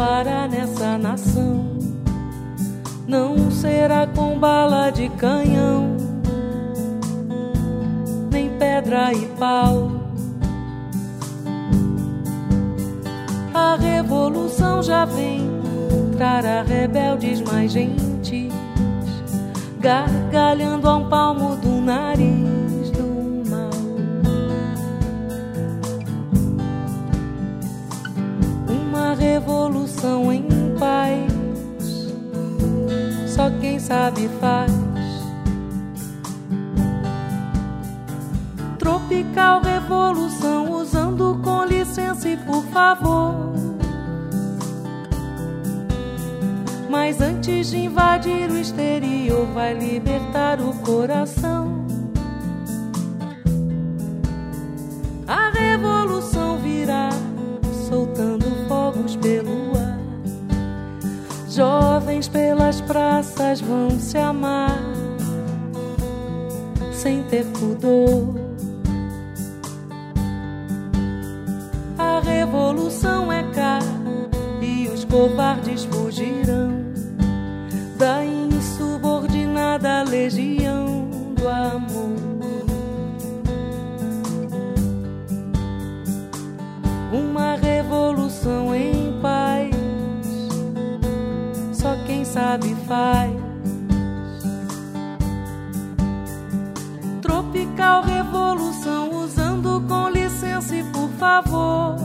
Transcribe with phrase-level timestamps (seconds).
[0.00, 1.76] parar nessa nação
[3.06, 5.94] não será com bala de canhão,
[8.30, 9.90] nem pedra e pau.
[13.52, 15.50] A revolução já vem,
[16.16, 18.54] trará rebeldes mais gentis,
[19.78, 22.59] gargalhando a um palmo do nariz
[30.00, 30.42] revolução em
[30.78, 31.30] paz
[33.26, 34.72] só quem sabe faz.
[38.78, 43.52] Tropical revolução, usando com licença e por favor.
[46.88, 51.89] Mas antes de invadir o exterior, vai libertar o coração.
[62.32, 64.78] Pelas praças vão se amar
[66.92, 68.34] sem ter pudor.
[71.98, 73.78] A revolução é cá
[74.60, 76.70] e os covardes fugirão
[77.96, 80.69] da insubordinada legião
[92.86, 93.30] faz.
[97.20, 101.96] Tropical revolução, usando com licença e por favor.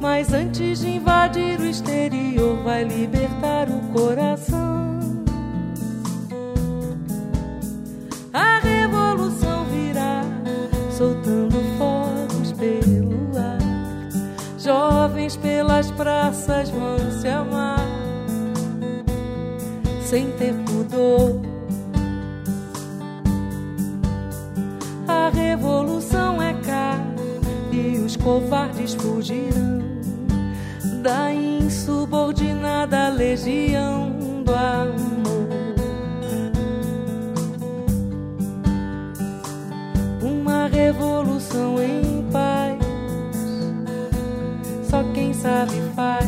[0.00, 5.00] Mas antes de invadir o exterior, vai libertar o coração.
[8.32, 10.22] A revolução virá,
[10.90, 11.25] soltando
[15.76, 17.86] Pelas praças vão se amar,
[20.00, 21.38] sem ter pudor.
[25.06, 26.98] A revolução é cá
[27.70, 29.82] e os covardes fugirão
[31.02, 34.12] da insubordinada legião
[34.46, 35.46] do amor.
[40.22, 41.15] Uma revolução
[45.46, 46.26] sabe faz.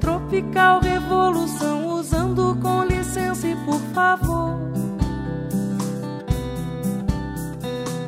[0.00, 4.58] Tropical revolução, usando com licença e por favor.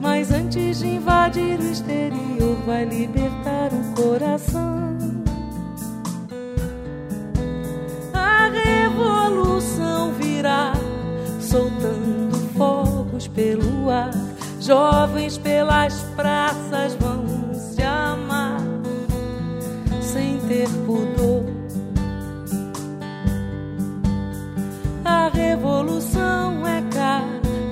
[0.00, 4.96] Mas antes de invadir o exterior, vai libertar o coração.
[8.14, 10.72] A revolução virá,
[11.38, 14.33] soltando fogos pelo ar.
[14.66, 18.62] Jovens pelas praças vão se amar
[20.00, 21.44] sem ter pudor.
[25.04, 27.20] A revolução é cá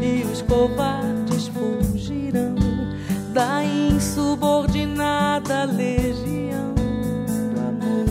[0.03, 2.57] e os covardes fugirão
[3.33, 6.75] da insubordinada legião
[7.55, 8.05] do amor.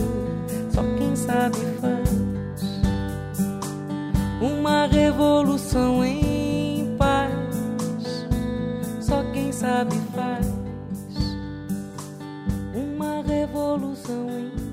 [0.72, 2.10] Só quem sabe faz
[4.40, 5.51] uma revolução
[14.12, 14.71] going